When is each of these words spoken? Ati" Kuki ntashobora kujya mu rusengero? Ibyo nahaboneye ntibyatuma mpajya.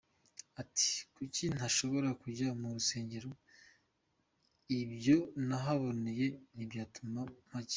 Ati" 0.61 0.89
Kuki 1.15 1.43
ntashobora 1.55 2.09
kujya 2.21 2.47
mu 2.59 2.67
rusengero? 2.75 3.29
Ibyo 4.81 5.17
nahaboneye 5.47 6.27
ntibyatuma 6.55 7.21
mpajya. 7.47 7.69